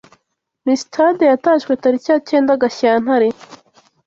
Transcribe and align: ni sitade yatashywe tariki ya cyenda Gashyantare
ni 0.65 0.75
sitade 0.79 1.23
yatashywe 1.31 1.71
tariki 1.83 2.07
ya 2.11 2.19
cyenda 2.29 2.59
Gashyantare 2.61 3.27